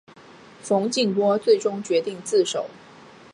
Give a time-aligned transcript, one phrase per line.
[0.63, 2.65] 冯静波最终决定自首。